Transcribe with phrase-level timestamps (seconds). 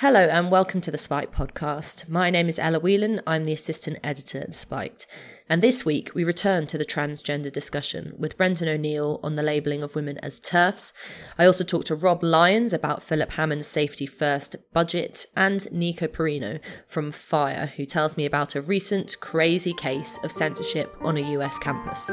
[0.00, 2.06] Hello and welcome to the Spiked podcast.
[2.06, 3.22] My name is Ella Whelan.
[3.26, 5.06] I'm the assistant editor at Spiked.
[5.48, 9.82] And this week we return to the transgender discussion with Brendan O'Neill on the labelling
[9.82, 10.92] of women as TERFs.
[11.38, 16.60] I also talked to Rob Lyons about Philip Hammond's Safety First budget and Nico Perrino
[16.86, 21.58] from Fire, who tells me about a recent crazy case of censorship on a US
[21.58, 22.10] campus.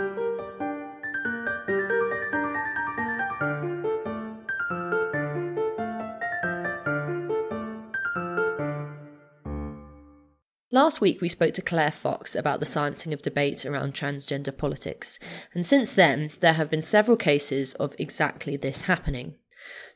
[10.73, 15.19] Last week, we spoke to Claire Fox about the sciencing of debate around transgender politics,
[15.53, 19.35] and since then, there have been several cases of exactly this happening.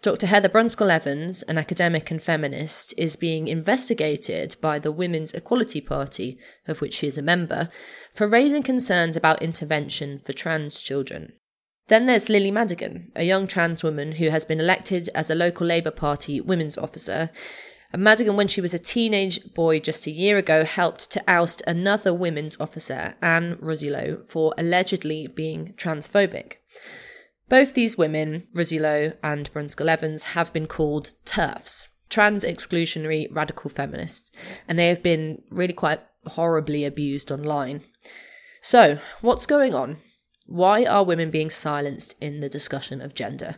[0.03, 0.27] Dr.
[0.27, 6.37] Heather Brunskell Evans, an academic and feminist, is being investigated by the Women's Equality Party,
[6.67, 7.69] of which she is a member,
[8.13, 11.33] for raising concerns about intervention for trans children.
[11.87, 15.65] Then there's Lily Madigan, a young trans woman who has been elected as a local
[15.65, 17.31] Labour Party women's officer
[17.93, 21.61] and Madigan, when she was a teenage boy just a year ago, helped to oust
[21.65, 26.53] another women's officer, Anne Ruzylo, for allegedly being transphobic.
[27.49, 34.31] Both these women, Ruzylo and Brunskell Evans, have been called TERFs, trans exclusionary radical feminists,
[34.67, 37.83] and they have been really quite horribly abused online.
[38.61, 39.97] So, what's going on?
[40.45, 43.55] Why are women being silenced in the discussion of gender?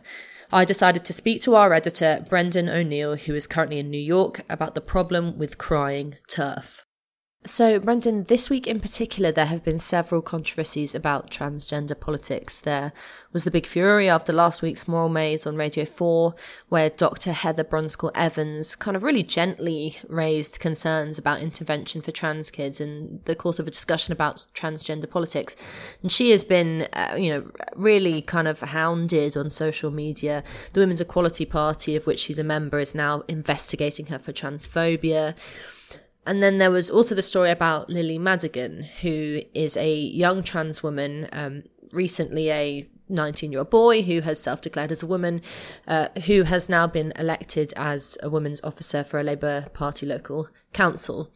[0.52, 4.42] I decided to speak to our editor, Brendan O'Neill, who is currently in New York,
[4.48, 6.80] about the problem with crying TERF.
[7.46, 12.60] So, Brendan, this week in particular, there have been several controversies about transgender politics.
[12.60, 12.92] There
[13.32, 16.34] was the big fury after last week's Moral Maze on Radio 4,
[16.68, 17.32] where Dr.
[17.32, 23.20] Heather Brunskell Evans kind of really gently raised concerns about intervention for trans kids in
[23.24, 25.56] the course of a discussion about transgender politics.
[26.02, 30.44] And she has been, uh, you know, really kind of hounded on social media.
[30.74, 35.34] The Women's Equality Party, of which she's a member, is now investigating her for transphobia.
[36.30, 40.80] And then there was also the story about Lily Madigan, who is a young trans
[40.80, 45.42] woman, um, recently a 19 year old boy who has self declared as a woman,
[45.88, 50.46] uh, who has now been elected as a women's officer for a Labour Party local
[50.72, 51.32] council.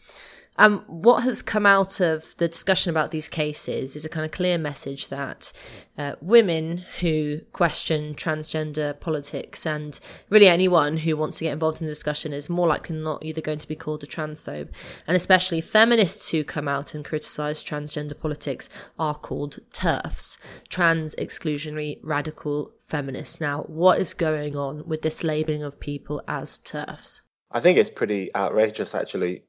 [0.56, 4.30] Um, what has come out of the discussion about these cases is a kind of
[4.30, 5.52] clear message that
[5.98, 9.98] uh, women who question transgender politics and
[10.30, 13.24] really anyone who wants to get involved in the discussion is more likely than not
[13.24, 14.68] either going to be called a transphobe.
[15.08, 20.38] And especially feminists who come out and criticize transgender politics are called TERFs,
[20.68, 23.40] trans exclusionary radical feminists.
[23.40, 27.20] Now, what is going on with this labeling of people as TERFs?
[27.50, 29.44] I think it's pretty outrageous, actually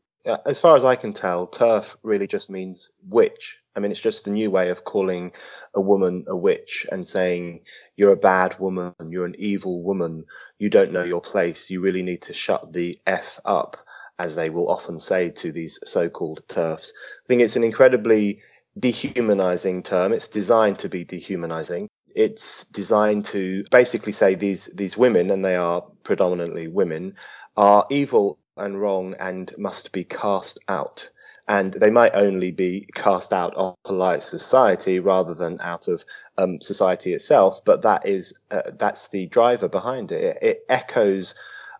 [0.45, 3.59] as far as I can tell, TERF really just means witch.
[3.75, 5.33] I mean, it's just a new way of calling
[5.73, 7.61] a woman a witch and saying,
[7.95, 10.25] you're a bad woman, you're an evil woman,
[10.57, 13.77] you don't know your place, you really need to shut the F up,
[14.17, 16.91] as they will often say to these so called TERFs.
[16.91, 18.41] I think it's an incredibly
[18.79, 20.13] dehumanizing term.
[20.13, 21.89] It's designed to be dehumanizing.
[22.15, 27.15] It's designed to basically say these, these women, and they are predominantly women,
[27.57, 31.09] are evil and wrong and must be cast out.
[31.47, 36.03] And they might only be cast out of polite society rather than out of
[36.37, 37.63] um, society itself.
[37.63, 40.23] But that is uh, that's the driver behind it.
[40.23, 40.37] it.
[40.41, 41.35] It echoes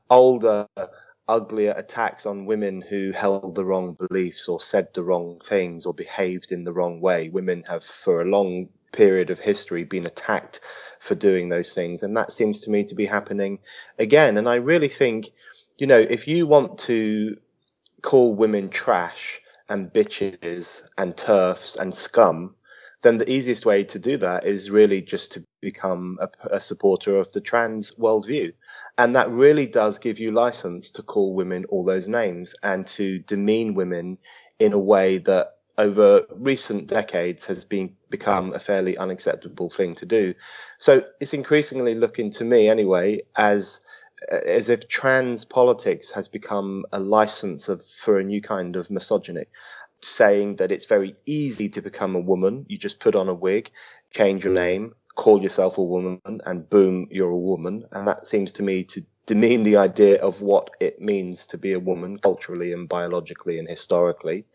[0.08, 0.68] older,
[1.28, 5.96] uglier attacks on women who held the wrong beliefs or said the wrong things or
[5.96, 7.30] behaved in the wrong way.
[7.30, 10.60] Women have, for a long period of history, been attacked
[11.00, 13.60] for doing those things, and that seems to me to be happening
[13.98, 14.38] again.
[14.38, 15.32] And I really think
[15.78, 17.38] you know, if you want to
[18.02, 22.56] call women trash and bitches and TERFs and scum,
[23.02, 27.18] then the easiest way to do that is really just to become a, a, supporter
[27.18, 28.52] of the trans worldview.
[28.98, 33.20] And that really does give you license to call women all those names and to
[33.20, 34.18] demean women
[34.60, 40.06] in a way that over recent decades has been become a fairly unacceptable thing to
[40.06, 40.34] do.
[40.80, 43.82] So it's increasingly looking to me anyway as
[44.30, 49.46] as if trans politics has become a license of for a new kind of misogyny.
[50.02, 53.72] Saying that it's very easy to become a woman you just put on a wig
[54.12, 57.86] change your name call yourself a woman and boom you're a woman.
[57.92, 61.74] And that seems to me to demean the idea of what it means to be
[61.74, 64.46] a woman culturally and biologically and historically.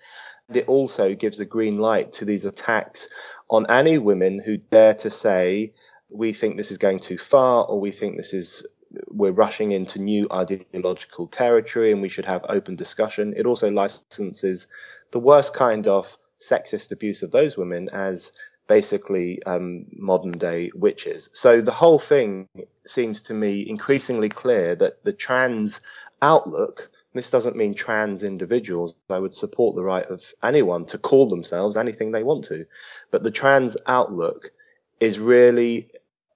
[0.49, 3.09] And it also gives a green light to these attacks
[3.49, 5.73] on any women who dare to say
[6.11, 8.67] we think this is going too far or we think this is
[9.09, 13.35] we're rushing into new ideological territory and we should have open discussion.
[13.37, 14.67] It also licenses
[15.13, 18.33] the worst kind of sexist abuse of those women as
[18.67, 21.29] basically um, modern day witches.
[21.33, 22.49] So the whole thing
[22.87, 25.81] seems to me increasingly clear that the trans
[26.23, 28.95] outlook This doesn't mean trans individuals.
[29.09, 32.67] I would support the right of anyone to call themselves anything they want to.
[33.11, 34.53] But the trans outlook
[35.01, 35.89] is really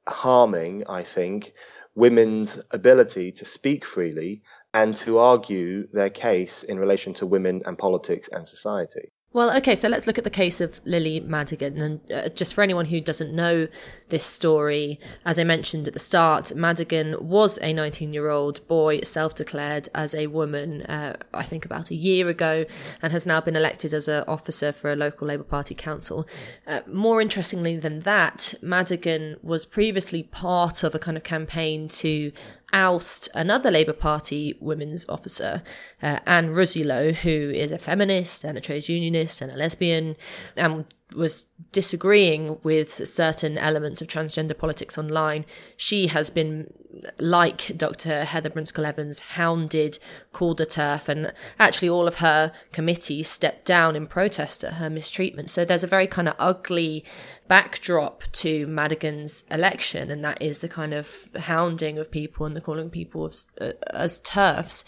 [0.08, 1.54] harming, I think,
[1.94, 4.42] women's ability to speak freely
[4.72, 9.12] and to argue their case in relation to women and politics and society.
[9.34, 11.76] Well, okay, so let's look at the case of Lily Madigan.
[11.78, 13.66] And uh, just for anyone who doesn't know
[14.08, 19.00] this story, as I mentioned at the start, Madigan was a 19 year old boy,
[19.00, 22.64] self declared as a woman, uh, I think about a year ago,
[23.02, 26.28] and has now been elected as an officer for a local Labour Party council.
[26.64, 32.30] Uh, more interestingly than that, Madigan was previously part of a kind of campaign to
[32.74, 35.62] oust another Labour Party women's officer,
[36.02, 40.16] uh, Anne Ruzylo, who is a feminist and a trade unionist and a lesbian,
[40.56, 45.44] and was disagreeing with certain elements of transgender politics online.
[45.76, 46.72] She has been,
[47.18, 48.24] like Dr.
[48.24, 49.98] Heather Brunskell Evans, hounded,
[50.32, 54.90] called a TERF, and actually all of her committee stepped down in protest at her
[54.90, 55.50] mistreatment.
[55.50, 57.04] So there's a very kind of ugly
[57.48, 62.60] backdrop to Madigan's election, and that is the kind of hounding of people and the
[62.60, 64.84] calling people of, uh, as TERFs.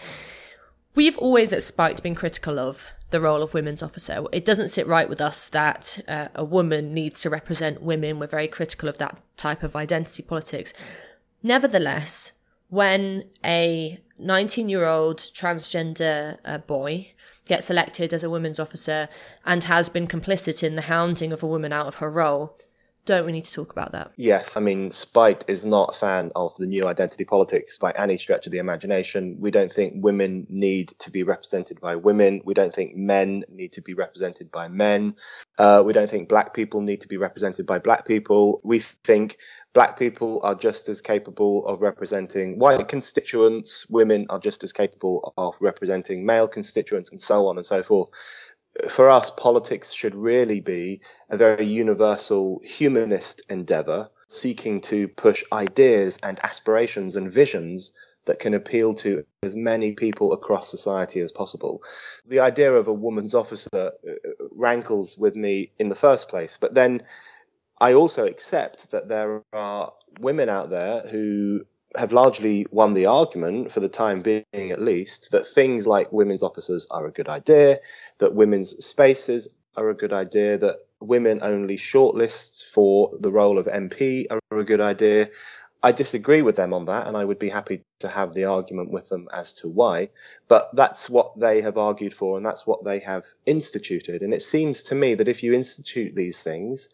[0.95, 2.87] We've always at Spiked been critical of
[3.17, 4.23] the role of women's officer.
[4.31, 8.19] It doesn't sit right with us that uh, a woman needs to represent women.
[8.19, 10.75] We're very critical of that type of identity politics.
[11.43, 12.33] Nevertheless,
[12.69, 17.15] when a 19 year old transgender uh, boy
[17.47, 19.09] gets elected as a women's officer
[19.47, 22.59] and has been complicit in the hounding of a woman out of her role,
[23.07, 24.11] don't we need to talk about that?
[24.17, 28.19] Yes, I mean, Spiked is not a fan of the new identity politics by any
[28.19, 29.37] stretch of the imagination.
[29.39, 32.43] We don't think women need to be represented by women.
[32.45, 35.15] We don't think men need to be represented by men.
[35.57, 38.61] Uh, we don't think black people need to be represented by black people.
[38.65, 39.39] We think
[39.73, 43.87] black people are just as capable of representing white constituents.
[43.89, 48.11] Women are just as capable of representing male constituents, and so on and so forth
[48.91, 51.01] for us, politics should really be
[51.31, 57.93] a very universal humanist endeavor, seeking to push ideas and aspirations and visions
[58.27, 61.83] that can appeal to as many people across society as possible.
[62.27, 64.13] The idea of a woman's officer uh,
[64.51, 67.03] rankles with me in the first place, but then
[67.81, 73.73] I also accept that there are women out there who have largely won the argument,
[73.73, 77.79] for the time being at least, that things like women's officers are a good idea,
[78.19, 83.67] that women's spaces are a good idea, that women only shortlists for the role of
[83.67, 85.29] MP are a good idea.
[85.83, 88.91] I disagree with them on that, and I would be happy to have the argument
[88.91, 90.09] with them as to why.
[90.49, 94.23] But that's what they have argued for, and that's what they have instituted.
[94.23, 96.89] And it seems to me that if you institute these things,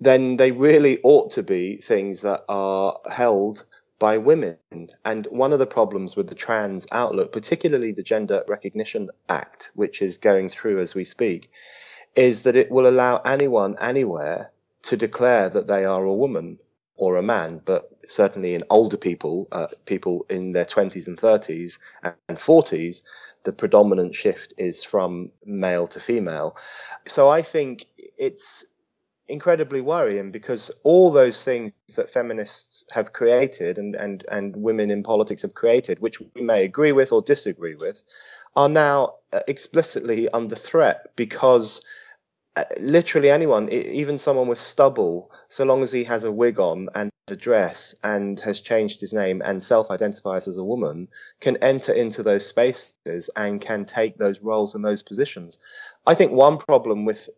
[0.00, 3.64] then they really ought to be things that are held
[4.02, 4.58] by women.
[5.04, 10.02] And one of the problems with the trans outlook, particularly the Gender Recognition Act, which
[10.02, 11.52] is going through as we speak,
[12.16, 14.50] is that it will allow anyone anywhere
[14.82, 16.58] to declare that they are a woman
[16.96, 21.78] or a man, but certainly in older people, uh, people in their 20s and 30s
[22.02, 23.02] and 40s,
[23.44, 26.56] the predominant shift is from male to female.
[27.06, 27.86] So I think
[28.18, 28.64] it's
[29.32, 35.02] incredibly worrying because all those things that feminists have created and, and, and women in
[35.02, 38.02] politics have created, which we may agree with or disagree with,
[38.54, 41.82] are now uh, explicitly under threat because
[42.56, 46.88] uh, literally anyone, even someone with stubble, so long as he has a wig on
[46.94, 51.06] and a dress and has changed his name and self identifies as a woman,
[51.40, 55.58] can enter into those spaces and can take those roles and those positions.
[56.04, 57.28] I think one problem with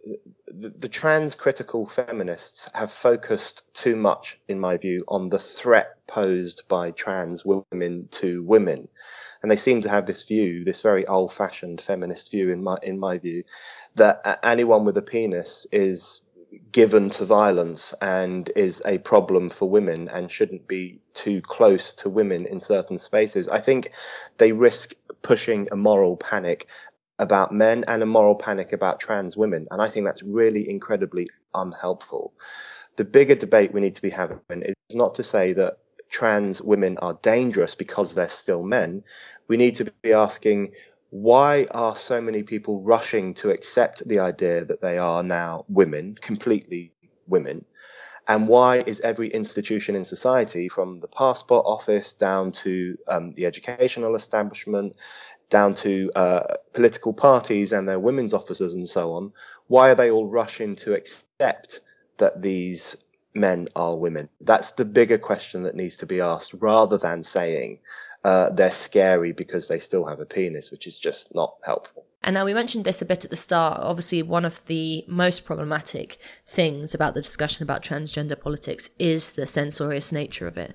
[0.46, 5.96] the, the trans critical feminists have focused too much, in my view, on the threat
[6.06, 8.88] posed by trans women to women.
[9.42, 12.78] And they seem to have this view, this very old fashioned feminist view, in my,
[12.82, 13.44] in my view,
[13.96, 16.23] that anyone with a penis is
[16.72, 22.08] given to violence and is a problem for women and shouldn't be too close to
[22.08, 23.48] women in certain spaces.
[23.48, 23.92] I think
[24.38, 26.68] they risk pushing a moral panic
[27.18, 29.68] about men and a moral panic about trans women.
[29.70, 32.34] And I think that's really incredibly unhelpful.
[32.96, 35.78] The bigger debate we need to be having is not to say that
[36.10, 39.02] trans women are dangerous because they're still men.
[39.48, 40.72] We need to be asking
[41.14, 46.18] why are so many people rushing to accept the idea that they are now women,
[46.20, 46.92] completely
[47.28, 47.64] women?
[48.26, 53.46] And why is every institution in society, from the passport office down to um, the
[53.46, 54.96] educational establishment,
[55.50, 59.32] down to uh, political parties and their women's officers and so on,
[59.68, 61.80] why are they all rushing to accept
[62.16, 62.96] that these
[63.34, 64.28] men are women?
[64.40, 67.78] That's the bigger question that needs to be asked rather than saying
[68.24, 72.06] uh, they're scary because they still have a penis, which is just not helpful.
[72.22, 73.80] And now we mentioned this a bit at the start.
[73.82, 79.46] Obviously, one of the most problematic things about the discussion about transgender politics is the
[79.46, 80.74] censorious nature of it.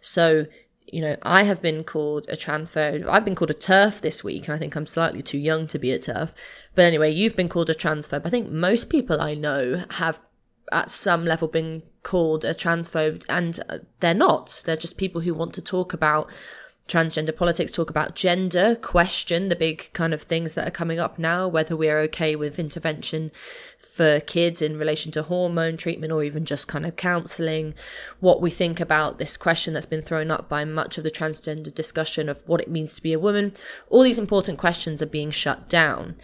[0.00, 0.46] So,
[0.86, 3.08] you know, I have been called a transphobe.
[3.08, 5.80] I've been called a TERF this week, and I think I'm slightly too young to
[5.80, 6.32] be a TERF.
[6.76, 8.24] But anyway, you've been called a transphobe.
[8.24, 10.20] I think most people I know have
[10.70, 14.62] at some level been called a transphobe, and uh, they're not.
[14.64, 16.30] They're just people who want to talk about
[16.88, 21.18] transgender politics, talk about gender, question the big kind of things that are coming up
[21.18, 23.30] now, whether we're okay with intervention
[23.78, 27.74] for kids in relation to hormone treatment or even just kind of counseling,
[28.20, 31.72] what we think about this question that's been thrown up by much of the transgender
[31.72, 33.52] discussion of what it means to be a woman.
[33.88, 36.16] All these important questions are being shut down.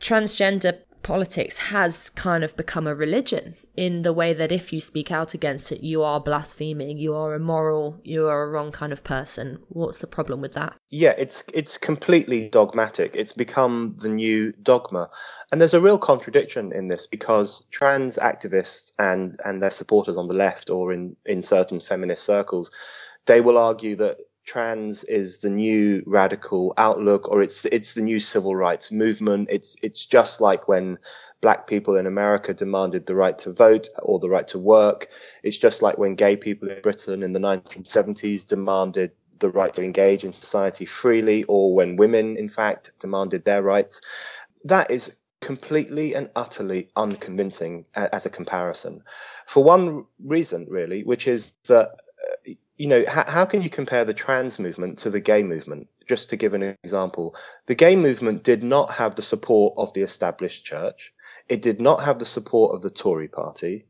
[0.00, 5.10] Transgender politics has kind of become a religion in the way that if you speak
[5.10, 9.04] out against it, you are blaspheming, you are immoral, you are a wrong kind of
[9.04, 9.58] person.
[9.68, 10.74] What's the problem with that?
[10.90, 13.12] Yeah, it's it's completely dogmatic.
[13.14, 15.10] It's become the new dogma,
[15.50, 20.28] and there's a real contradiction in this because trans activists and and their supporters on
[20.28, 22.70] the left or in in certain feminist circles,
[23.26, 28.18] they will argue that trans is the new radical outlook or it's it's the new
[28.18, 29.46] civil rights movement.
[29.50, 30.98] It's it's just like when
[31.42, 35.08] black people in america demanded the right to vote or the right to work.
[35.42, 39.82] It's just like when gay people in britain in the 1970s demanded the right to
[39.82, 44.00] engage in society freely or when women in fact demanded their rights.
[44.64, 49.02] That is completely and utterly unconvincing as a comparison.
[49.46, 51.90] For one reason really which is that
[52.78, 55.88] you know, how, how can you compare the trans movement to the gay movement?
[56.08, 57.34] Just to give an example,
[57.66, 61.12] the gay movement did not have the support of the established church.
[61.48, 63.84] It did not have the support of the Tory party.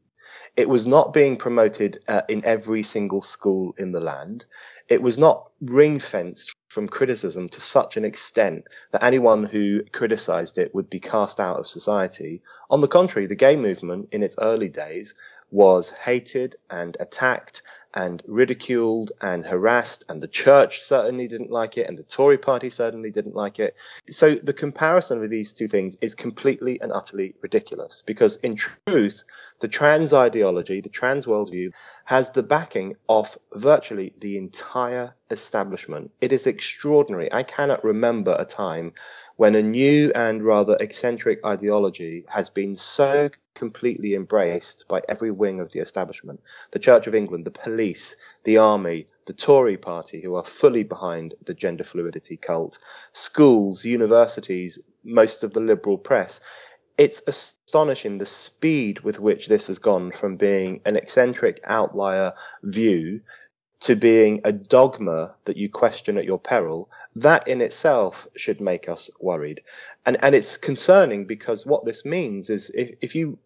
[0.57, 4.45] It was not being promoted uh, in every single school in the land.
[4.88, 10.59] It was not ring fenced from criticism to such an extent that anyone who criticized
[10.59, 12.42] it would be cast out of society.
[12.71, 15.14] On the contrary, the gay movement in its early days
[15.50, 17.62] was hated and attacked
[17.95, 22.71] and ridiculed and harassed, and the church certainly didn't like it, and the Tory party
[22.71, 23.76] certainly didn't like it.
[24.11, 29.25] So the comparison of these two things is completely and utterly ridiculous because, in truth,
[29.61, 31.73] the trans ideology, the trans worldview,
[32.05, 36.11] has the backing of virtually the entire establishment.
[36.21, 37.33] It is extraordinary.
[37.33, 38.93] I cannot remember a time
[39.37, 45.61] when a new and rather eccentric ideology has been so completely embraced by every wing
[45.61, 46.40] of the establishment
[46.71, 51.35] the Church of England, the police, the army, the Tory party, who are fully behind
[51.45, 52.78] the gender fluidity cult,
[53.12, 56.40] schools, universities, most of the liberal press.
[56.97, 63.21] It's astonishing the speed with which this has gone from being an eccentric outlier view
[63.80, 68.88] to being a dogma that you question at your peril, that in itself should make
[68.88, 69.62] us worried.
[70.04, 73.38] And, and it's concerning because what this means is if, if you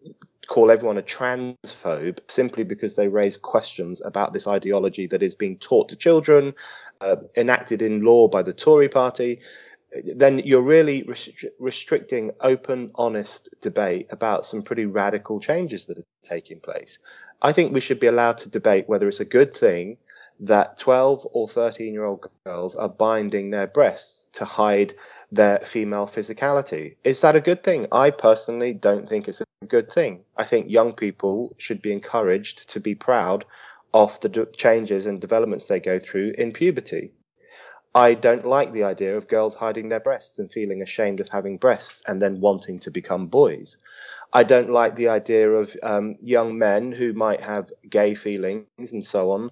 [0.47, 5.57] call everyone a transphobe simply because they raise questions about this ideology that is being
[5.57, 6.53] taught to children,
[6.99, 9.39] uh, enacted in law by the Tory party,
[10.15, 16.03] then you're really restri- restricting open, honest debate about some pretty radical changes that are
[16.23, 16.97] taking place.
[17.41, 19.97] I think we should be allowed to debate whether it's a good thing
[20.43, 24.93] that 12 or 13 year old girls are binding their breasts to hide
[25.31, 26.95] their female physicality.
[27.03, 27.87] Is that a good thing?
[27.91, 30.23] I personally don't think it's a good thing.
[30.35, 33.45] I think young people should be encouraged to be proud
[33.93, 37.13] of the d- changes and developments they go through in puberty.
[37.95, 41.57] I don't like the idea of girls hiding their breasts and feeling ashamed of having
[41.57, 43.77] breasts and then wanting to become boys.
[44.33, 49.05] I don't like the idea of um, young men who might have gay feelings and
[49.05, 49.51] so on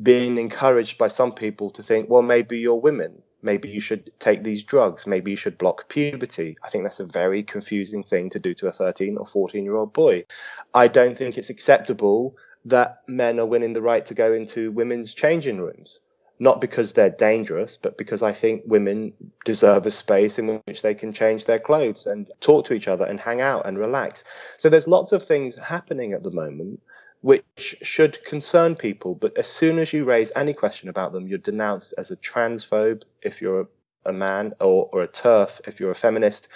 [0.00, 3.22] being encouraged by some people to think, well, maybe you're women.
[3.42, 5.06] Maybe you should take these drugs.
[5.06, 6.56] Maybe you should block puberty.
[6.62, 9.76] I think that's a very confusing thing to do to a 13 or 14 year
[9.76, 10.24] old boy.
[10.72, 15.12] I don't think it's acceptable that men are winning the right to go into women's
[15.12, 16.00] changing rooms.
[16.38, 19.12] Not because they're dangerous, but because I think women
[19.44, 23.04] deserve a space in which they can change their clothes and talk to each other
[23.04, 24.24] and hang out and relax.
[24.56, 26.80] So there's lots of things happening at the moment
[27.24, 29.14] which should concern people.
[29.14, 33.04] But as soon as you raise any question about them, you're denounced as a transphobe
[33.22, 33.66] if you're
[34.04, 36.48] a man or, or a TERF if you're a feminist.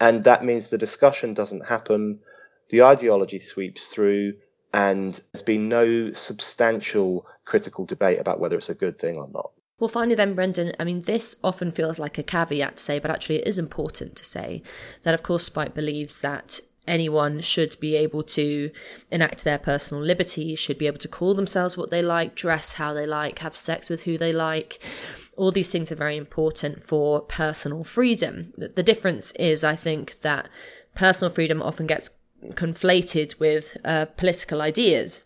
[0.00, 2.18] And that means the discussion doesn't happen.
[2.70, 4.34] The ideology sweeps through
[4.74, 9.52] and there's been no substantial critical debate about whether it's a good thing or not.
[9.78, 13.12] Well, finally, then, Brendan, I mean, this often feels like a caveat to say, but
[13.12, 14.64] actually, it is important to say
[15.02, 18.70] that, of course, Spike believes that anyone should be able to
[19.10, 22.92] enact their personal liberty, should be able to call themselves what they like, dress how
[22.92, 24.82] they like, have sex with who they like.
[25.36, 28.52] All these things are very important for personal freedom.
[28.56, 30.48] The difference is, I think, that
[30.94, 32.10] personal freedom often gets
[32.50, 35.22] conflated with uh, political ideas.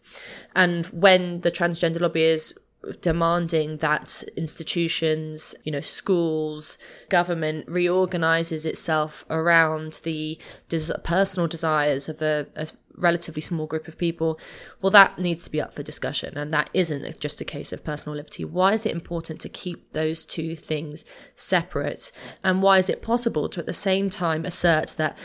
[0.55, 2.55] And when the transgender lobby is
[3.01, 12.23] demanding that institutions, you know, schools, government reorganizes itself around the des- personal desires of
[12.23, 14.39] a, a relatively small group of people,
[14.81, 16.37] well, that needs to be up for discussion.
[16.37, 18.45] And that isn't just a case of personal liberty.
[18.45, 21.05] Why is it important to keep those two things
[21.37, 22.13] separate?
[22.43, 25.17] And why is it possible to at the same time assert that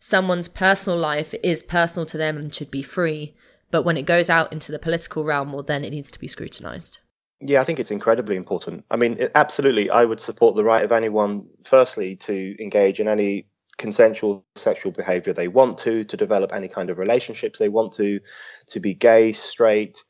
[0.00, 3.34] someone's personal life is personal to them and should be free?
[3.70, 6.28] But when it goes out into the political realm, well, then it needs to be
[6.28, 6.98] scrutinized.
[7.44, 8.84] Yeah, I think it's incredibly important.
[8.88, 13.48] I mean, absolutely, I would support the right of anyone, firstly, to engage in any
[13.78, 18.20] consensual sexual behavior they want to, to develop any kind of relationships they want to,
[18.68, 20.04] to be gay, straight,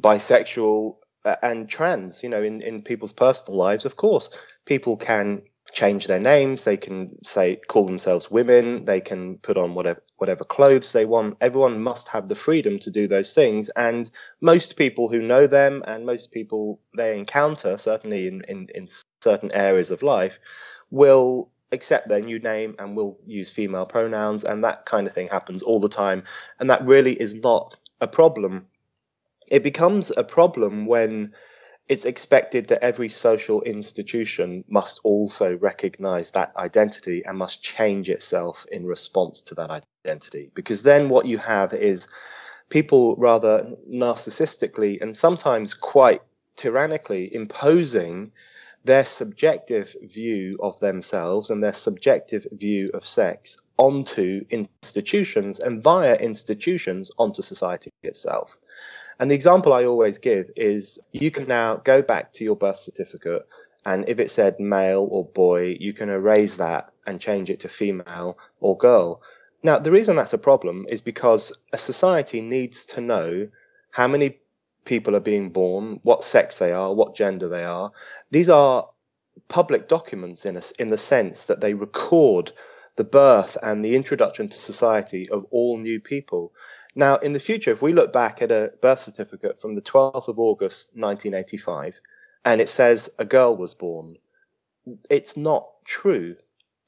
[0.00, 0.96] bisexual,
[1.26, 2.22] uh, and trans.
[2.22, 4.30] You know, in, in people's personal lives, of course,
[4.64, 5.42] people can
[5.74, 6.64] change their names.
[6.64, 8.86] They can say call themselves women.
[8.86, 11.36] They can put on whatever whatever clothes they want.
[11.40, 13.70] Everyone must have the freedom to do those things.
[13.70, 14.10] And
[14.42, 18.86] most people who know them and most people they encounter, certainly in, in, in
[19.22, 20.38] certain areas of life,
[20.90, 24.44] will accept their new name and will use female pronouns.
[24.44, 26.24] And that kind of thing happens all the time.
[26.58, 28.66] And that really is not a problem.
[29.50, 31.32] It becomes a problem when
[31.90, 38.64] it's expected that every social institution must also recognize that identity and must change itself
[38.70, 40.52] in response to that identity.
[40.54, 42.06] Because then what you have is
[42.68, 46.20] people rather narcissistically and sometimes quite
[46.56, 48.30] tyrannically imposing
[48.84, 56.14] their subjective view of themselves and their subjective view of sex onto institutions and via
[56.14, 58.56] institutions onto society itself.
[59.20, 62.78] And the example I always give is you can now go back to your birth
[62.78, 63.46] certificate,
[63.84, 67.68] and if it said male or boy, you can erase that and change it to
[67.68, 69.20] female or girl.
[69.62, 73.48] Now, the reason that's a problem is because a society needs to know
[73.90, 74.38] how many
[74.86, 77.92] people are being born, what sex they are, what gender they are.
[78.30, 78.88] These are
[79.48, 82.52] public documents in a, in the sense that they record
[82.96, 86.52] the birth and the introduction to society of all new people.
[87.00, 90.28] Now, in the future, if we look back at a birth certificate from the 12th
[90.28, 91.98] of August 1985
[92.44, 94.18] and it says a girl was born,
[95.08, 96.36] it's not true.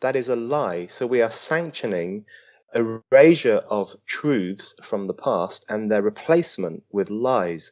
[0.01, 0.89] That is a lie.
[0.89, 2.27] So we are sanctioning
[2.75, 7.71] erasure of truths from the past and their replacement with lies.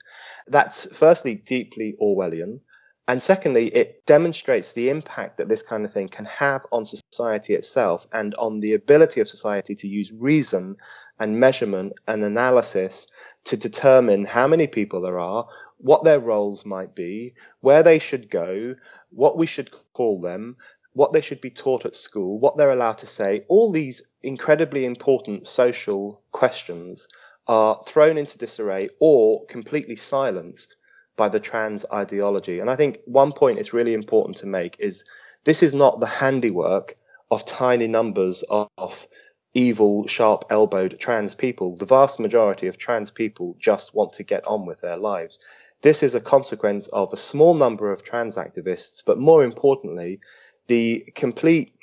[0.48, 2.60] That's firstly deeply Orwellian.
[3.06, 7.54] And secondly, it demonstrates the impact that this kind of thing can have on society
[7.54, 10.76] itself and on the ability of society to use reason
[11.20, 13.06] and measurement and analysis
[13.44, 18.30] to determine how many people there are, what their roles might be, where they should
[18.30, 18.74] go,
[19.10, 20.56] what we should call them,
[20.92, 23.44] what they should be taught at school, what they're allowed to say.
[23.48, 27.06] All these incredibly important social questions
[27.46, 30.76] are thrown into disarray or completely silenced
[31.16, 32.60] by the trans ideology.
[32.60, 35.04] And I think one point it's really important to make is
[35.44, 36.96] this is not the handiwork
[37.30, 39.06] of tiny numbers of
[39.54, 41.76] evil, sharp elbowed trans people.
[41.76, 45.38] The vast majority of trans people just want to get on with their lives.
[45.82, 50.20] This is a consequence of a small number of trans activists, but more importantly,
[50.68, 51.74] the complete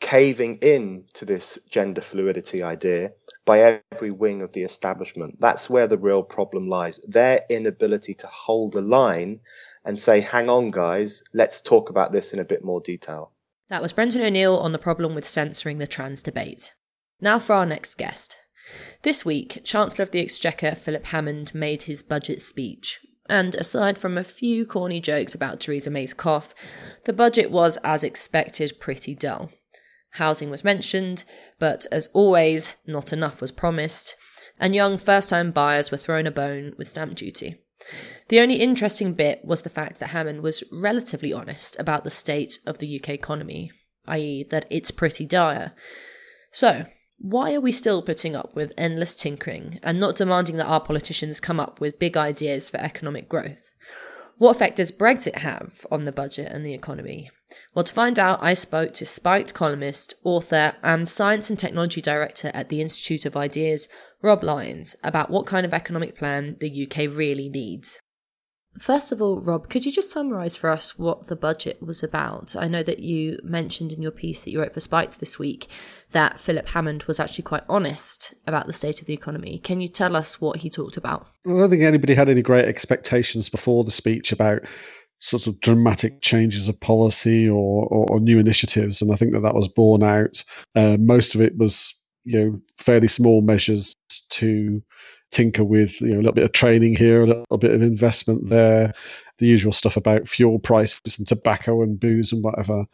[0.00, 3.12] caving in to this gender fluidity idea
[3.44, 5.40] by every wing of the establishment.
[5.40, 7.00] That's where the real problem lies.
[7.06, 9.40] Their inability to hold a line
[9.84, 13.32] and say, hang on, guys, let's talk about this in a bit more detail.
[13.68, 16.74] That was Brendan O'Neill on the problem with censoring the trans debate.
[17.20, 18.36] Now for our next guest.
[19.02, 23.00] This week, Chancellor of the Exchequer Philip Hammond made his budget speech.
[23.28, 26.54] And aside from a few corny jokes about Theresa May's cough,
[27.04, 29.50] the budget was, as expected, pretty dull.
[30.10, 31.24] Housing was mentioned,
[31.58, 34.14] but as always, not enough was promised,
[34.60, 37.56] and young first time buyers were thrown a bone with stamp duty.
[38.28, 42.58] The only interesting bit was the fact that Hammond was relatively honest about the state
[42.66, 43.72] of the UK economy,
[44.06, 45.72] i.e., that it's pretty dire.
[46.52, 46.86] So,
[47.18, 51.40] why are we still putting up with endless tinkering and not demanding that our politicians
[51.40, 53.70] come up with big ideas for economic growth?
[54.36, 57.30] What effect does Brexit have on the budget and the economy?
[57.72, 62.50] Well, to find out, I spoke to Spiked columnist, author, and science and technology director
[62.52, 63.88] at the Institute of Ideas,
[64.22, 68.00] Rob Lyons, about what kind of economic plan the UK really needs.
[68.78, 72.56] First of all, Rob, could you just summarise for us what the budget was about?
[72.56, 75.68] I know that you mentioned in your piece that you wrote for Spiked this week
[76.10, 79.58] that Philip Hammond was actually quite honest about the state of the economy.
[79.58, 81.26] Can you tell us what he talked about?
[81.46, 84.62] I don't think anybody had any great expectations before the speech about
[85.18, 89.40] sort of dramatic changes of policy or, or, or new initiatives, and I think that
[89.40, 90.42] that was borne out.
[90.74, 93.94] Uh, most of it was you know fairly small measures
[94.30, 94.82] to
[95.34, 98.48] tinker with you know a little bit of training here, a little bit of investment
[98.48, 98.94] there,
[99.38, 102.84] the usual stuff about fuel prices and tobacco and booze and whatever.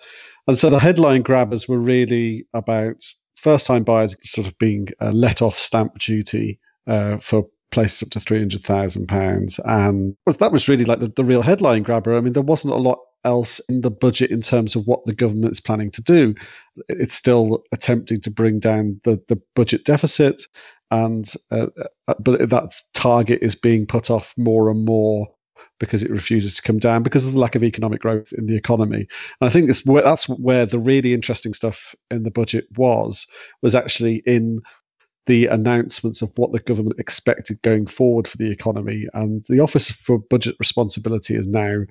[0.46, 3.04] And so the headline grabbers were really about
[3.36, 8.10] first time buyers sort of being uh, let off stamp duty uh, for places up
[8.10, 9.60] to £300,000.
[9.64, 12.16] And that was really like the, the real headline grabber.
[12.16, 15.14] I mean, there wasn't a lot else in the budget in terms of what the
[15.14, 16.34] government is planning to do.
[16.88, 20.42] It's still attempting to bring down the, the budget deficit,
[20.90, 21.66] and uh,
[22.08, 25.28] uh but that target is being put off more and more
[25.78, 28.54] because it refuses to come down because of the lack of economic growth in the
[28.54, 29.06] economy.
[29.40, 33.26] And I think this, that's where the really interesting stuff in the budget was
[33.62, 34.60] was actually in
[35.26, 39.06] the announcements of what the government expected going forward for the economy.
[39.14, 41.82] And the Office for Budget Responsibility has now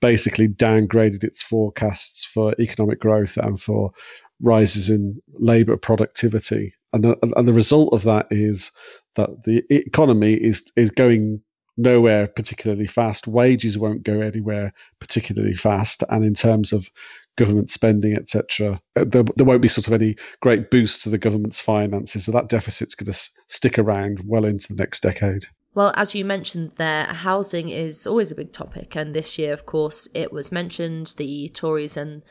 [0.00, 3.92] basically downgraded its forecasts for economic growth and for
[4.40, 6.74] rises in labour productivity.
[6.92, 8.70] And the, and the result of that is
[9.16, 11.42] that the economy is is going
[11.78, 13.26] nowhere particularly fast.
[13.26, 16.02] Wages won't go anywhere particularly fast.
[16.10, 16.90] And in terms of
[17.38, 21.16] government spending, etc., uh, there, there won't be sort of any great boost to the
[21.16, 22.26] government's finances.
[22.26, 25.46] So that deficit's going to stick around well into the next decade.
[25.74, 28.96] Well, as you mentioned there, housing is always a big topic.
[28.96, 31.14] And this year, of course, it was mentioned.
[31.16, 32.22] The Tories and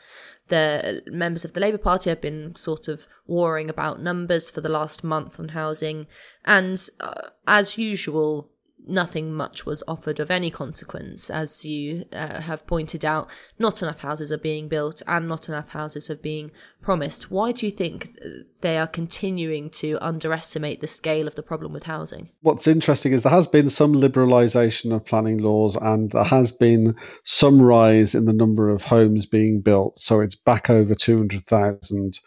[0.48, 4.68] the members of the Labour Party have been sort of warring about numbers for the
[4.68, 6.06] last month on housing.
[6.44, 8.50] And uh, as usual,
[8.86, 11.30] nothing much was offered of any consequence.
[11.30, 15.70] As you uh, have pointed out, not enough houses are being built and not enough
[15.70, 17.30] houses are being promised.
[17.30, 18.28] Why do you think uh,
[18.60, 22.30] they are continuing to underestimate the scale of the problem with housing?
[22.40, 26.94] What's interesting is there has been some liberalisation of planning laws and there has been
[27.24, 29.98] some rise in the number of homes being built.
[29.98, 32.18] So it's back over 200,000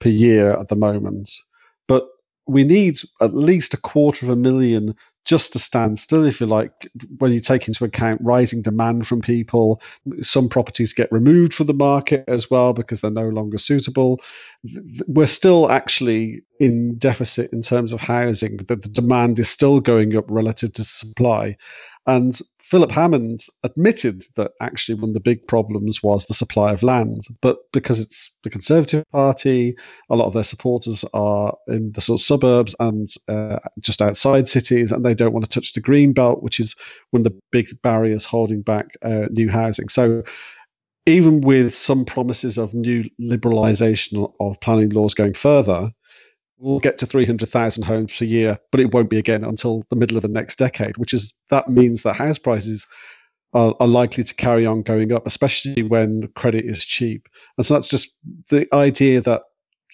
[0.00, 1.30] per year at the moment.
[1.86, 2.06] But
[2.46, 6.46] we need at least a quarter of a million just to stand still, if you
[6.46, 9.80] like, when you take into account rising demand from people.
[10.22, 14.20] Some properties get removed from the market as well because they're no longer suitable.
[15.06, 18.56] We're still actually in deficit in terms of housing.
[18.56, 21.56] The, the demand is still going up relative to supply.
[22.06, 26.82] And Philip Hammond admitted that actually one of the big problems was the supply of
[26.82, 27.24] land.
[27.40, 29.74] But because it's the Conservative Party,
[30.10, 34.50] a lot of their supporters are in the sort of suburbs and uh, just outside
[34.50, 36.76] cities, and they don't want to touch the green belt, which is
[37.10, 39.88] one of the big barriers holding back uh, new housing.
[39.88, 40.22] So
[41.06, 45.90] even with some promises of new liberalisation of planning laws going further,
[46.58, 50.16] we'll get to 300,000 homes per year, but it won't be again until the middle
[50.16, 52.86] of the next decade, which is that means that house prices
[53.54, 57.28] are, are, likely to carry on going up, especially when credit is cheap.
[57.56, 58.10] And so that's just
[58.50, 59.42] the idea that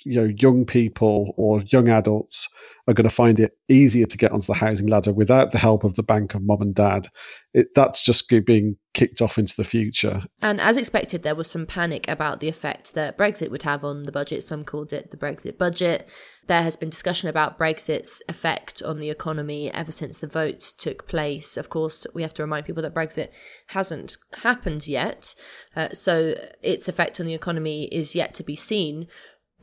[0.05, 2.49] you know young people or young adults
[2.87, 5.85] are going to find it easier to get onto the housing ladder without the help
[5.85, 7.09] of the bank of mom and dad.
[7.55, 10.23] It, that's just being kicked off into the future.
[10.43, 14.03] And as expected, there was some panic about the effect that Brexit would have on
[14.03, 14.43] the budget.
[14.43, 16.09] Some called it the Brexit budget.
[16.47, 21.09] There has been discussion about Brexit's effect on the economy ever since the vote took
[21.09, 21.57] place.
[21.57, 23.29] Of course, we have to remind people that Brexit
[23.69, 25.35] hasn't happened yet,
[25.75, 29.07] uh, so its effect on the economy is yet to be seen.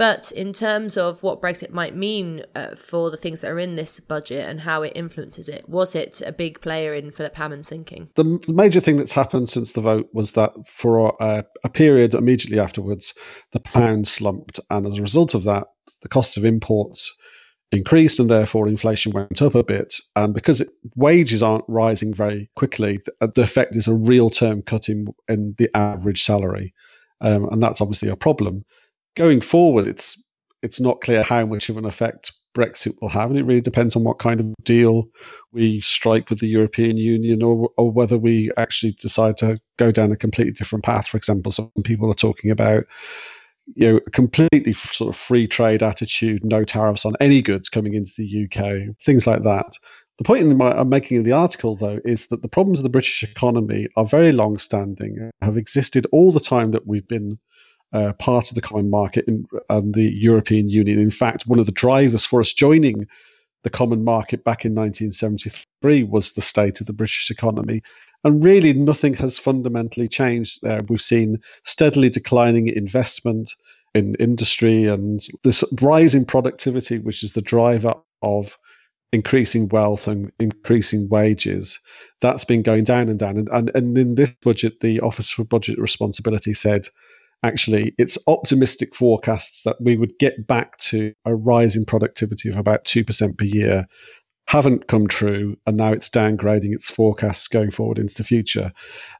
[0.01, 3.75] But in terms of what Brexit might mean uh, for the things that are in
[3.75, 7.69] this budget and how it influences it, was it a big player in Philip Hammond's
[7.69, 8.09] thinking?
[8.15, 12.59] The major thing that's happened since the vote was that for a, a period immediately
[12.59, 13.13] afterwards,
[13.53, 14.59] the pound slumped.
[14.71, 15.67] And as a result of that,
[16.01, 17.13] the cost of imports
[17.71, 19.93] increased and therefore inflation went up a bit.
[20.15, 24.63] And because it, wages aren't rising very quickly, the, the effect is a real term
[24.63, 26.73] cut in, in the average salary.
[27.23, 28.65] Um, and that's obviously a problem
[29.15, 30.21] going forward, it's
[30.61, 33.95] it's not clear how much of an effect Brexit will have, and it really depends
[33.95, 35.05] on what kind of deal
[35.51, 40.11] we strike with the European Union, or or whether we actually decide to go down
[40.11, 41.07] a completely different path.
[41.07, 42.83] For example, some people are talking about
[43.75, 47.93] you know a completely sort of free trade attitude, no tariffs on any goods coming
[47.93, 49.73] into the UK, things like that.
[50.17, 53.23] The point I'm making in the article, though, is that the problems of the British
[53.23, 57.39] economy are very long standing, have existed all the time that we've been
[57.93, 60.99] uh, part of the common market in, and the European Union.
[60.99, 63.07] In fact, one of the drivers for us joining
[63.63, 67.81] the common market back in 1973 was the state of the British economy.
[68.23, 70.81] And really, nothing has fundamentally changed there.
[70.87, 73.53] We've seen steadily declining investment
[73.93, 78.57] in industry and this rise in productivity, which is the driver of
[79.13, 81.79] increasing wealth and increasing wages,
[82.21, 83.37] that's been going down and down.
[83.37, 86.87] And, and, and in this budget, the Office for Budget Responsibility said
[87.43, 92.57] actually it's optimistic forecasts that we would get back to a rise in productivity of
[92.57, 93.87] about 2% per year.
[94.47, 98.71] Haven't come true and now it's downgrading its forecasts going forward into the future.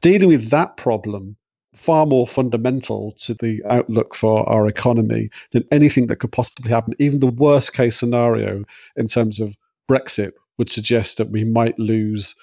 [0.02, 1.36] Dealing with that problem
[1.74, 6.94] far more fundamental to the outlook for our economy than anything that could possibly happen.
[6.98, 8.64] Even the worst case scenario
[8.96, 9.56] in terms of
[9.90, 12.34] brexit would suggest that we might lose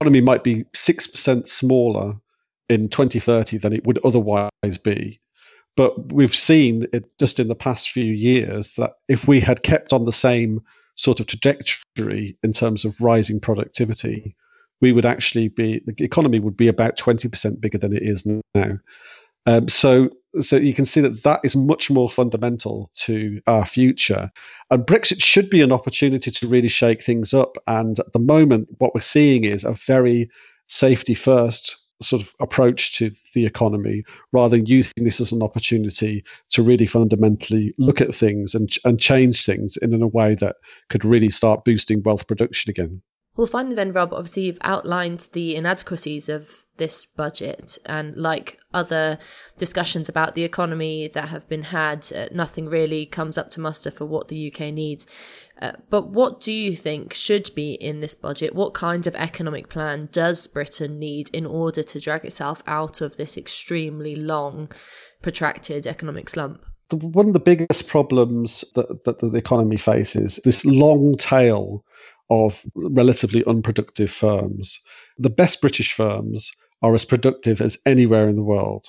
[0.00, 2.14] economy might be 6% smaller
[2.68, 4.50] in 2030 than it would otherwise
[4.82, 5.20] be.
[5.76, 9.92] But we've seen it just in the past few years that if we had kept
[9.92, 10.60] on the same
[10.96, 14.34] sort of trajectory in terms of rising productivity,
[14.80, 18.78] we would actually be the economy would be about 20% bigger than it is now.
[19.46, 20.10] Um, so,
[20.42, 24.30] so you can see that that is much more fundamental to our future.
[24.70, 27.56] And Brexit should be an opportunity to really shake things up.
[27.66, 30.28] And at the moment, what we're seeing is a very
[30.66, 36.22] safety first sort of approach to the economy rather than using this as an opportunity
[36.50, 40.56] to really fundamentally look at things and, and change things in in a way that
[40.90, 43.02] could really start boosting wealth production again.
[43.38, 49.16] Well, finally, then, Rob, obviously, you've outlined the inadequacies of this budget, and like other
[49.56, 53.92] discussions about the economy that have been had, uh, nothing really comes up to muster
[53.92, 55.06] for what the UK needs.
[55.62, 58.56] Uh, but what do you think should be in this budget?
[58.56, 63.18] What kind of economic plan does Britain need in order to drag itself out of
[63.18, 64.68] this extremely long,
[65.22, 66.64] protracted economic slump?
[66.90, 71.84] One of the biggest problems that, that the economy faces this long tail
[72.30, 74.78] of relatively unproductive firms.
[75.18, 76.50] The best British firms
[76.82, 78.86] are as productive as anywhere in the world.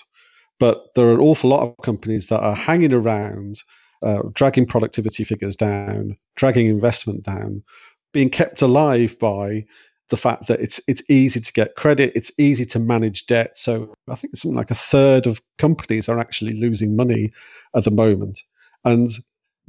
[0.60, 3.62] But there are an awful lot of companies that are hanging around,
[4.04, 7.64] uh, dragging productivity figures down, dragging investment down,
[8.12, 9.66] being kept alive by
[10.10, 13.52] the fact that it's it's easy to get credit, it's easy to manage debt.
[13.58, 17.32] So I think something like a third of companies are actually losing money
[17.76, 18.42] at the moment.
[18.86, 19.12] And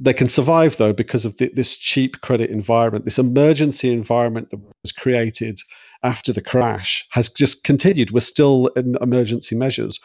[0.01, 4.59] they can survive though because of the, this cheap credit environment, this emergency environment that
[4.81, 5.59] was created
[6.03, 8.11] after the crash has just continued.
[8.11, 9.99] We're still in emergency measures,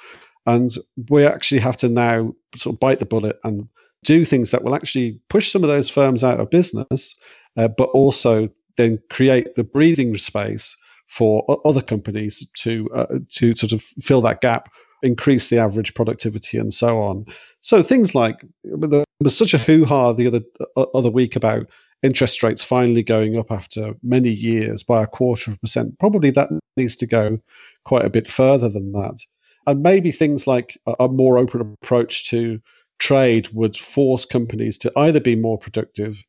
[0.44, 0.76] and
[1.08, 3.66] we actually have to now sort of bite the bullet and
[4.04, 7.14] do things that will actually push some of those firms out of business,
[7.56, 10.76] uh, but also then create the breathing space
[11.08, 14.68] for other companies to uh, to sort of fill that gap
[15.02, 17.24] increase the average productivity and so on.
[17.66, 20.40] So things like there was such a hoo-ha the other
[20.76, 21.66] uh, other week about
[22.00, 25.98] interest rates finally going up after many years by a quarter of a percent.
[25.98, 27.40] Probably that needs to go
[27.84, 29.18] quite a bit further than that.
[29.66, 32.60] And maybe things like a, a more open approach to
[33.00, 36.22] trade would force companies to either be more productive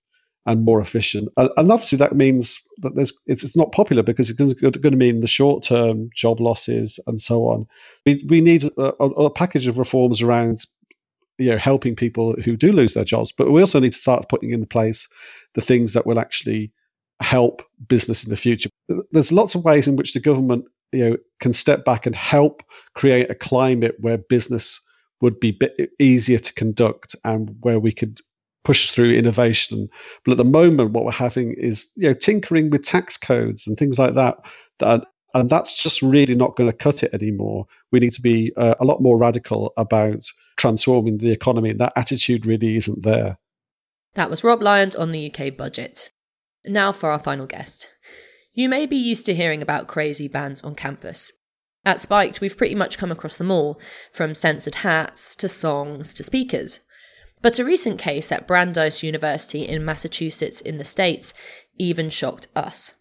[0.48, 1.30] and more efficient.
[1.38, 5.28] And obviously, that means that there's it's not popular because it's going to mean the
[5.28, 7.68] short term job losses and so on.
[8.08, 10.66] We we need a, a, package of reforms around
[11.38, 14.30] you know helping people who do lose their jobs, but we also need to start
[14.30, 15.08] putting in place
[15.56, 16.72] the things that will actually
[17.20, 18.70] help business in the future.
[19.12, 22.64] There's lots of ways in which the government you know can step back and help
[22.96, 24.80] create a climate where business
[25.22, 25.58] would be
[26.00, 28.22] easier to conduct and where we could
[28.64, 29.90] push through innovation.
[30.24, 33.78] But at the moment, what we're having is you know tinkering with tax codes and
[33.78, 34.38] things like that.
[34.80, 35.06] That
[35.40, 37.68] and that's just really not going to cut it anymore.
[37.92, 40.24] We need to be uh, a lot more radical about
[40.58, 41.70] transforming the economy.
[41.70, 43.38] And that attitude really isn't there.
[44.16, 46.10] That was Rob Lyons on the UK budget.
[46.66, 47.90] Now for our final guest.
[48.54, 51.32] You may be used to hearing about crazy bans on campus.
[51.86, 53.80] At Spiked, we've pretty much come across them all,
[54.12, 56.80] from censored hats to songs to speakers.
[57.42, 61.34] But a recent case at Brandeis University in Massachusetts in the States
[61.78, 62.96] even shocked us.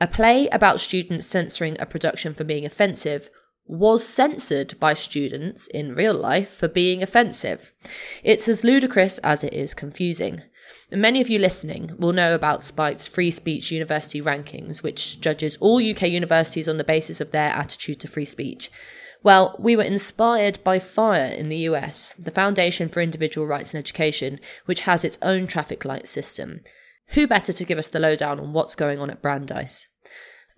[0.00, 3.28] A play about students censoring a production for being offensive
[3.66, 7.72] was censored by students in real life for being offensive.
[8.24, 10.42] It's as ludicrous as it is confusing.
[10.90, 15.76] Many of you listening will know about Spike's Free Speech University rankings, which judges all
[15.76, 18.70] UK universities on the basis of their attitude to free speech.
[19.22, 23.78] Well, we were inspired by FIRE in the US, the Foundation for Individual Rights in
[23.78, 26.62] Education, which has its own traffic light system.
[27.12, 29.88] Who better to give us the lowdown on what's going on at Brandeis?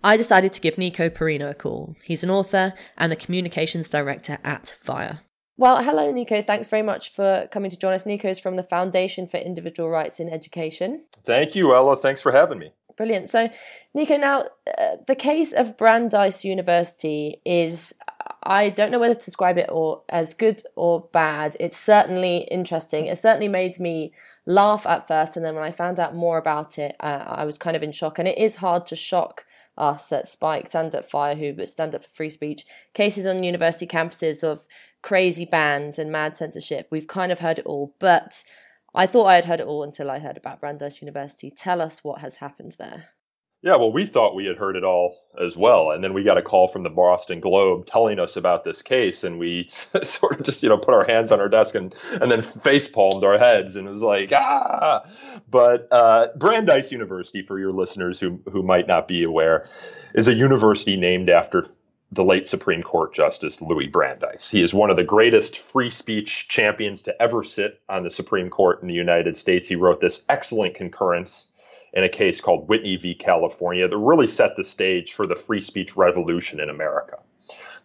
[0.03, 1.95] I decided to give Nico Perrino a call.
[2.03, 5.21] He's an author and the communications director at FIRE.
[5.55, 6.41] Well, hello, Nico.
[6.41, 8.05] Thanks very much for coming to join us.
[8.05, 11.05] Nico is from the Foundation for Individual Rights in Education.
[11.25, 11.95] Thank you, Ella.
[11.95, 12.71] Thanks for having me.
[12.97, 13.29] Brilliant.
[13.29, 13.49] So,
[13.93, 14.45] Nico, now
[14.77, 17.93] uh, the case of Brandeis University is
[18.43, 21.55] I don't know whether to describe it or as good or bad.
[21.59, 23.05] It's certainly interesting.
[23.05, 24.13] It certainly made me
[24.45, 27.57] laugh at first, and then when I found out more about it, uh, I was
[27.57, 28.19] kind of in shock.
[28.19, 29.45] And it is hard to shock
[29.77, 32.65] us at Spike, and at FIRE who, but stand up for free speech.
[32.93, 34.65] Cases on university campuses of
[35.01, 36.87] crazy bans and mad censorship.
[36.91, 38.43] We've kind of heard it all, but
[38.93, 41.49] I thought I had heard it all until I heard about Brandeis University.
[41.49, 43.09] Tell us what has happened there.
[43.63, 46.37] Yeah, well, we thought we had heard it all as well, and then we got
[46.37, 49.67] a call from the Boston Globe telling us about this case, and we
[50.03, 52.89] sort of just you know put our hands on our desk and and then face
[52.89, 55.09] palmed our heads, and it was like ah.
[55.49, 59.69] But uh, Brandeis University, for your listeners who who might not be aware,
[60.13, 61.65] is a university named after
[62.11, 64.51] the late Supreme Court Justice Louis Brandeis.
[64.51, 68.49] He is one of the greatest free speech champions to ever sit on the Supreme
[68.49, 69.69] Court in the United States.
[69.69, 71.47] He wrote this excellent concurrence
[71.93, 73.13] in a case called Whitney v.
[73.13, 77.17] California that really set the stage for the free speech revolution in America.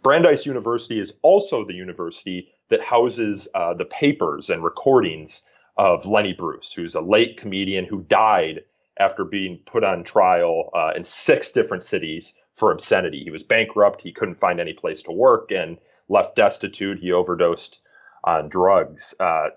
[0.02, 5.42] Brandeis University is also the university that houses uh, the papers and recordings
[5.76, 8.62] of Lenny Bruce, who's a late comedian who died
[8.98, 13.22] after being put on trial uh, in six different cities for obscenity.
[13.22, 16.98] He was bankrupt, he couldn't find any place to work, and left destitute.
[16.98, 17.80] He overdosed
[18.24, 19.14] on drugs.
[19.20, 19.48] Uh,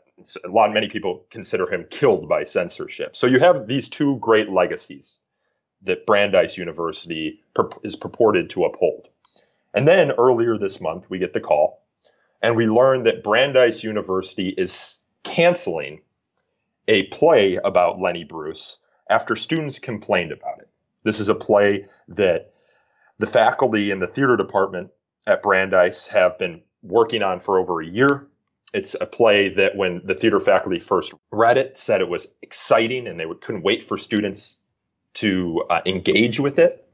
[0.44, 3.16] a lot, many people consider him killed by censorship.
[3.16, 5.20] So you have these two great legacies
[5.84, 7.42] that Brandeis University
[7.84, 9.08] is purported to uphold.
[9.74, 11.84] And then earlier this month, we get the call,
[12.42, 16.02] and we learn that Brandeis University is canceling
[16.88, 18.80] a play about Lenny Bruce
[19.10, 20.70] after students complained about it.
[21.04, 22.54] This is a play that
[23.18, 24.92] the faculty in the theater department
[25.28, 28.28] at Brandeis have been working on for over a year.
[28.74, 33.08] It's a play that when the theater faculty first read it, said it was exciting
[33.08, 34.58] and they couldn't wait for students
[35.16, 36.88] to uh, engage with it.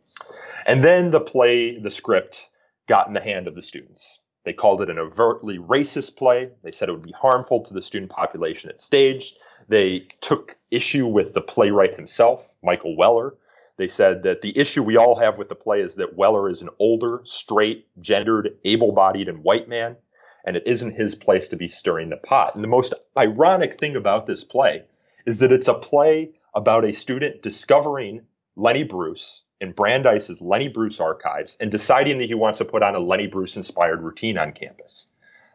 [0.65, 2.49] And then the play, the script,
[2.87, 4.19] got in the hand of the students.
[4.43, 6.49] They called it an overtly racist play.
[6.63, 9.37] They said it would be harmful to the student population it staged.
[9.67, 13.35] They took issue with the playwright himself, Michael Weller.
[13.75, 16.61] They said that the issue we all have with the play is that Weller is
[16.61, 19.97] an older, straight, gendered, able bodied, and white man
[20.45, 22.55] and it isn't his place to be stirring the pot.
[22.55, 24.83] And the most ironic thing about this play
[25.25, 28.21] is that it's a play about a student discovering
[28.55, 32.95] Lenny Bruce in Brandeis's Lenny Bruce archives and deciding that he wants to put on
[32.95, 35.07] a Lenny Bruce inspired routine on campus.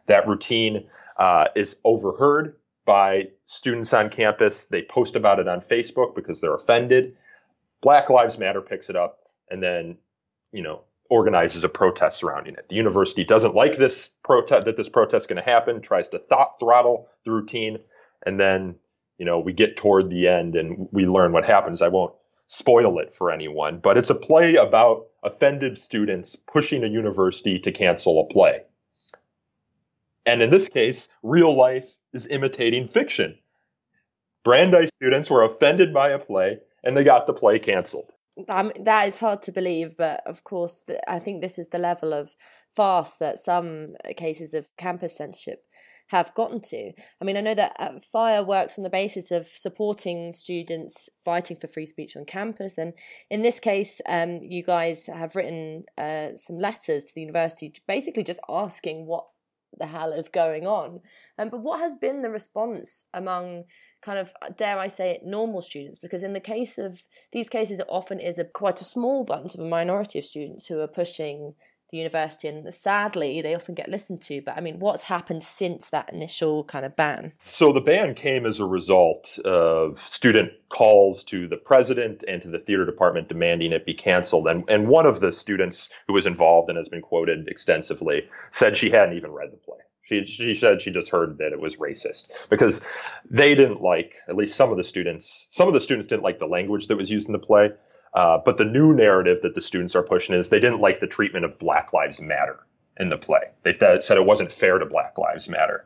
[0.07, 4.65] That routine uh, is overheard by students on campus.
[4.65, 7.15] They post about it on Facebook because they're offended.
[7.81, 9.19] Black Lives Matter picks it up,
[9.49, 9.97] and then,
[10.51, 12.67] you know, organizes a protest surrounding it.
[12.69, 16.17] The university doesn't like this protest that this protest is going to happen, tries to
[16.17, 17.77] th- throttle the routine,
[18.25, 18.75] and then
[19.19, 21.83] you know we get toward the end and we learn what happens.
[21.83, 22.15] I won't
[22.47, 27.71] spoil it for anyone, but it's a play about offended students pushing a university to
[27.71, 28.63] cancel a play.
[30.25, 33.37] And in this case, real life is imitating fiction.
[34.43, 38.11] Brandeis students were offended by a play and they got the play canceled.
[38.35, 42.13] That is hard to believe, but of course, the, I think this is the level
[42.13, 42.35] of
[42.75, 45.65] fast that some cases of campus censorship
[46.07, 46.91] have gotten to.
[47.21, 51.57] I mean, I know that uh, FIRE works on the basis of supporting students fighting
[51.57, 52.93] for free speech on campus, and
[53.29, 58.23] in this case, um, you guys have written uh, some letters to the university, basically
[58.23, 59.25] just asking what
[59.79, 61.01] the hell is going on.
[61.37, 63.63] Um, but what has been the response among
[64.03, 67.49] kind of uh, dare I say it normal students because in the case of these
[67.49, 70.79] cases it often is a quite a small bunch of a minority of students who
[70.79, 71.53] are pushing
[71.93, 74.41] the university and sadly they often get listened to.
[74.41, 77.33] But I mean what's happened since that initial kind of ban?
[77.45, 82.49] So the ban came as a result of student calls to the president and to
[82.49, 84.47] the theater department demanding it be canceled.
[84.47, 88.75] And and one of the students who was involved and has been quoted extensively said
[88.75, 89.77] she hadn't even read the play.
[90.01, 92.81] She, she said she just heard that it was racist because
[93.29, 96.39] they didn't like, at least some of the students, some of the students didn't like
[96.39, 97.69] the language that was used in the play.
[98.13, 101.07] Uh, but the new narrative that the students are pushing is they didn't like the
[101.07, 102.59] treatment of Black Lives Matter
[102.97, 103.49] in the play.
[103.63, 105.85] They th- said it wasn't fair to Black Lives Matter.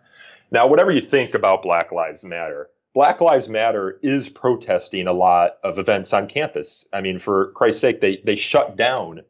[0.52, 5.58] Now, whatever you think about Black Lives Matter, Black Lives Matter is protesting a lot
[5.63, 6.86] of events on campus.
[6.92, 9.22] I mean, for Christ's sake, they, they shut down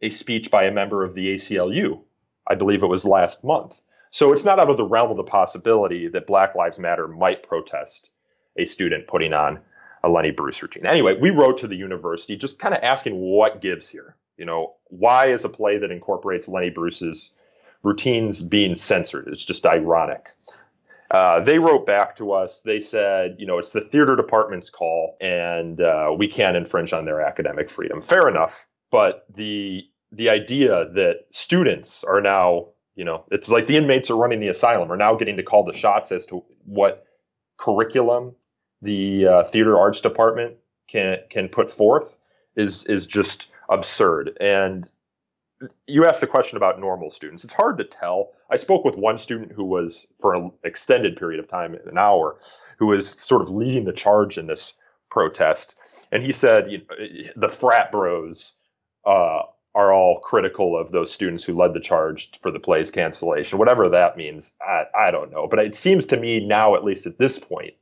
[0.00, 2.02] a speech by a member of the ACLU.
[2.46, 3.80] I believe it was last month.
[4.10, 7.42] So it's not out of the realm of the possibility that Black Lives Matter might
[7.42, 8.10] protest
[8.56, 9.60] a student putting on
[10.04, 10.86] a Lenny Bruce routine.
[10.86, 14.16] Anyway, we wrote to the university just kind of asking what gives here.
[14.36, 17.32] You know, why is a play that incorporates Lenny Bruce's
[17.82, 19.28] routines being censored?
[19.28, 20.30] It's just ironic.
[21.10, 22.62] Uh, they wrote back to us.
[22.62, 27.04] They said, you know, it's the theater department's call, and uh, we can't infringe on
[27.04, 28.00] their academic freedom.
[28.00, 33.76] Fair enough, but the the idea that students are now, you know, it's like the
[33.76, 37.06] inmates are running the asylum are now getting to call the shots as to what
[37.56, 38.34] curriculum
[38.82, 40.56] the uh, theater arts department
[40.88, 42.18] can can put forth
[42.56, 44.36] is is just absurd.
[44.40, 44.88] And
[45.86, 47.44] you asked a question about normal students.
[47.44, 48.32] It's hard to tell.
[48.50, 52.36] I spoke with one student who was for an extended period of time, an hour,
[52.78, 54.74] who was sort of leading the charge in this
[55.08, 55.76] protest,
[56.10, 58.54] and he said you know, the frat bros
[59.04, 59.42] uh,
[59.74, 63.88] are all critical of those students who led the charge for the play's cancellation, whatever
[63.88, 64.52] that means.
[64.60, 67.74] I, I don't know, but it seems to me now, at least at this point,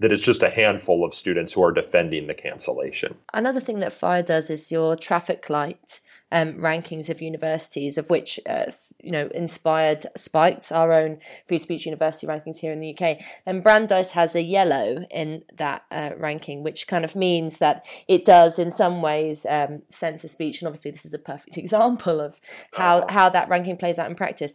[0.00, 3.16] that it's just a handful of students who are defending the cancellation.
[3.34, 8.38] Another thing that FIRE does is your traffic light um, rankings of universities, of which
[8.46, 8.70] uh,
[9.02, 13.18] you know inspired spiked our own free speech university rankings here in the UK.
[13.46, 18.24] And Brandeis has a yellow in that uh, ranking, which kind of means that it
[18.24, 20.60] does in some ways um, censor speech.
[20.60, 22.40] And obviously, this is a perfect example of
[22.74, 24.54] how how that ranking plays out in practice.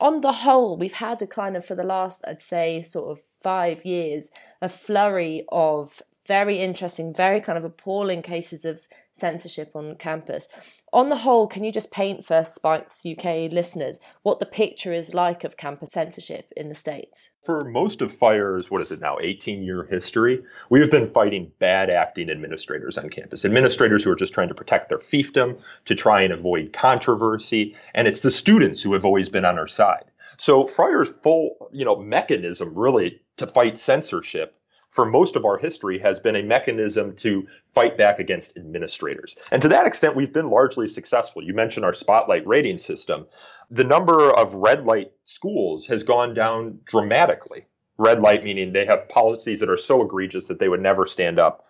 [0.00, 3.22] On the whole, we've had a kind of for the last, I'd say, sort of
[3.40, 9.96] five years, a flurry of very interesting, very kind of appalling cases of censorship on
[9.96, 10.48] campus.
[10.92, 15.14] On the whole, can you just paint for Spikes UK listeners what the picture is
[15.14, 17.30] like of campus censorship in the States?
[17.44, 21.50] For most of FIRE's, what is it now, 18 year history, we have been fighting
[21.58, 23.46] bad acting administrators on campus.
[23.46, 27.74] Administrators who are just trying to protect their fiefdom, to try and avoid controversy.
[27.94, 30.04] And it's the students who have always been on our side.
[30.36, 34.57] So FIRE's full, you know, mechanism really to fight censorship
[34.90, 39.36] for most of our history has been a mechanism to fight back against administrators.
[39.50, 41.42] And to that extent, we've been largely successful.
[41.42, 43.26] You mentioned our spotlight rating system.
[43.70, 47.66] The number of red light schools has gone down dramatically.
[47.98, 51.38] Red light meaning they have policies that are so egregious that they would never stand
[51.38, 51.66] up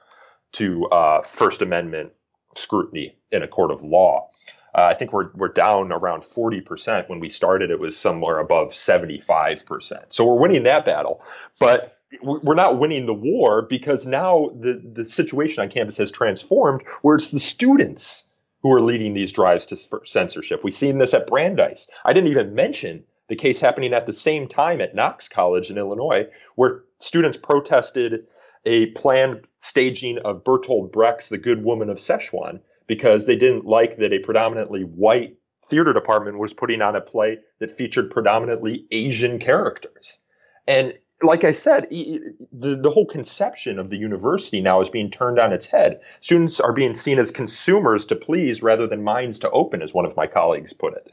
[0.53, 2.13] to uh, First Amendment
[2.55, 4.29] scrutiny in a court of law.
[4.75, 7.09] Uh, I think we're we're down around 40%.
[7.09, 10.05] When we started, it was somewhere above 75%.
[10.11, 11.25] So we're winning that battle.
[11.59, 16.83] But we're not winning the war because now the, the situation on campus has transformed
[17.03, 18.25] where it's the students
[18.63, 20.65] who are leading these drives to censorship.
[20.65, 21.89] We've seen this at Brandeis.
[22.05, 25.79] I didn't even mention the case happening at the same time at Knox College in
[25.79, 28.27] Illinois, where students protested
[28.65, 33.99] a planned staging of Bertolt Brecht's The Good Woman of Szechuan because they didn't like
[33.99, 39.39] that a predominantly white theater department was putting on a play that featured predominantly Asian
[39.39, 40.19] characters.
[40.67, 45.39] And like I said, the, the whole conception of the university now is being turned
[45.39, 46.01] on its head.
[46.21, 50.07] Students are being seen as consumers to please rather than minds to open, as one
[50.07, 51.13] of my colleagues put it.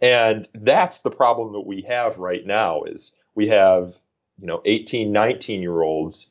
[0.00, 3.96] And that's the problem that we have right now is we have,
[4.40, 6.28] you know, 18, 19 year olds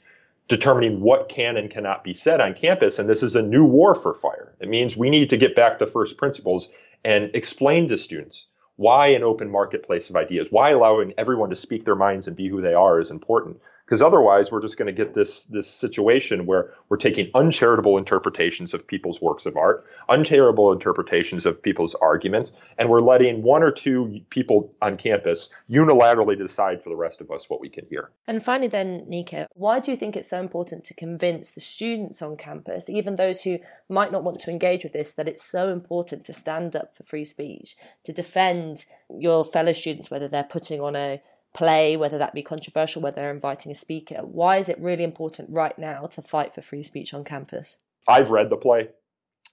[0.47, 2.99] determining what can and cannot be said on campus.
[2.99, 4.53] And this is a new war for FIRE.
[4.59, 6.67] It means we need to get back to first principles
[7.05, 8.47] and explain to students
[8.81, 12.47] why an open marketplace of ideas, why allowing everyone to speak their minds and be
[12.47, 13.57] who they are is important
[13.91, 18.73] because otherwise we're just going to get this this situation where we're taking uncharitable interpretations
[18.73, 23.69] of people's works of art uncharitable interpretations of people's arguments and we're letting one or
[23.69, 28.11] two people on campus unilaterally decide for the rest of us what we can hear.
[28.27, 32.21] And finally then Nico why do you think it's so important to convince the students
[32.21, 35.67] on campus even those who might not want to engage with this that it's so
[35.67, 37.75] important to stand up for free speech
[38.05, 38.85] to defend
[39.19, 41.21] your fellow students whether they're putting on a
[41.53, 44.19] play, whether that be controversial, whether they're inviting a speaker.
[44.23, 47.77] Why is it really important right now to fight for free speech on campus?
[48.07, 48.89] I've read the play.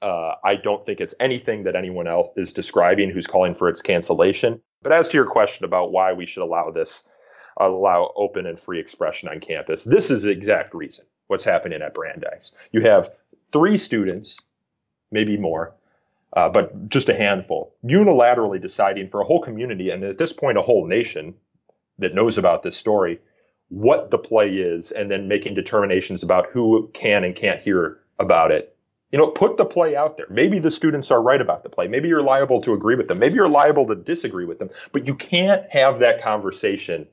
[0.00, 3.82] Uh, I don't think it's anything that anyone else is describing who's calling for its
[3.82, 4.60] cancellation.
[4.82, 7.02] But as to your question about why we should allow this,
[7.58, 11.94] allow open and free expression on campus, this is the exact reason what's happening at
[11.94, 12.54] Brandeis.
[12.70, 13.10] You have
[13.52, 14.38] three students,
[15.10, 15.74] maybe more,
[16.34, 20.58] uh, but just a handful, unilaterally deciding for a whole community and at this point
[20.58, 21.34] a whole nation
[21.98, 23.18] that knows about this story
[23.68, 28.50] what the play is and then making determinations about who can and can't hear about
[28.50, 28.74] it.
[29.12, 30.26] You know, put the play out there.
[30.28, 31.88] Maybe the students are right about the play.
[31.88, 33.18] Maybe you're liable to agree with them.
[33.18, 34.70] Maybe you're liable to disagree with them.
[34.92, 37.06] But you can't have that conversation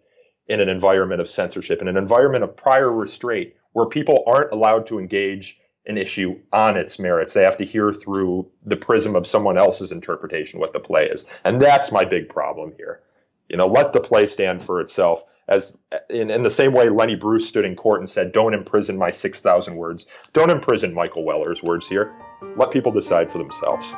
[0.47, 4.87] in an environment of censorship, in an environment of prior restraint, where people aren't allowed
[4.87, 5.57] to engage
[5.87, 7.33] an issue on its merits.
[7.33, 11.25] They have to hear through the prism of someone else's interpretation what the play is.
[11.43, 13.01] And that's my big problem here.
[13.49, 15.23] You know, let the play stand for itself.
[15.47, 15.77] As
[16.09, 19.11] in, in the same way Lenny Bruce stood in court and said, "Don't imprison my
[19.11, 20.07] six thousand words.
[20.33, 22.11] Don't imprison Michael Weller's words here.
[22.57, 23.95] Let people decide for themselves."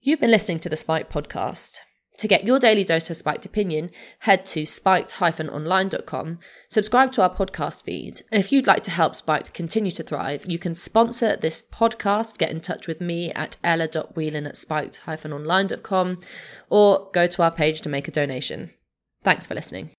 [0.00, 1.80] You've been listening to the spiked podcast.
[2.18, 3.90] To get your daily dose of spiked opinion,
[4.20, 6.38] head to spiked-online.com,
[6.68, 10.46] subscribe to our podcast feed, and if you'd like to help Spiked continue to thrive,
[10.46, 16.18] you can sponsor this podcast, get in touch with me at ella.whelan at spiked-online.com,
[16.70, 18.70] or go to our page to make a donation.
[19.22, 19.90] Thanks for listening.